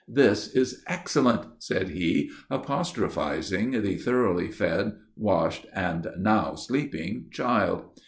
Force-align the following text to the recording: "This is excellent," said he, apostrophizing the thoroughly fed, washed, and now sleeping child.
"This 0.07 0.55
is 0.55 0.81
excellent," 0.87 1.45
said 1.59 1.89
he, 1.89 2.31
apostrophizing 2.49 3.83
the 3.83 3.97
thoroughly 3.97 4.49
fed, 4.49 4.93
washed, 5.15 5.67
and 5.75 6.07
now 6.17 6.55
sleeping 6.55 7.25
child. 7.29 7.83